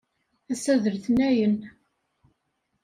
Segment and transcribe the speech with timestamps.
[0.51, 1.57] Assa d letnayen.